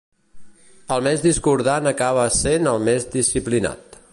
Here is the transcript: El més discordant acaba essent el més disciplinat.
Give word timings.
El 0.95 1.03
més 1.07 1.21
discordant 1.25 1.91
acaba 1.91 2.25
essent 2.31 2.71
el 2.73 2.81
més 2.89 3.07
disciplinat. 3.17 4.01